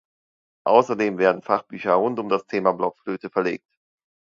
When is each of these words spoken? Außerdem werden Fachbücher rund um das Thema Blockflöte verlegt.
Außerdem 0.65 1.19
werden 1.19 1.43
Fachbücher 1.43 1.93
rund 1.93 2.17
um 2.17 2.27
das 2.27 2.47
Thema 2.47 2.71
Blockflöte 2.71 3.29
verlegt. 3.29 3.69